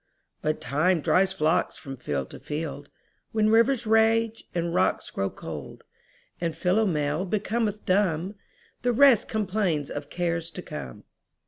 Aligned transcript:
But 0.41 0.59
Time 0.59 0.99
drives 0.99 1.31
flocks 1.31 1.77
from 1.77 1.95
field 1.95 2.31
to 2.31 2.39
fold; 2.39 2.89
When 3.33 3.51
rivers 3.51 3.85
rage 3.85 4.45
and 4.55 4.73
rocks 4.73 5.11
grow 5.11 5.29
cold; 5.29 5.83
And 6.41 6.57
Philomel 6.57 7.23
becometh 7.25 7.85
dumb; 7.85 8.33
The 8.81 8.93
rest 8.93 9.27
complains 9.29 9.91
of 9.91 10.09
cares 10.09 10.49
to 10.49 10.63
come. 10.63 11.03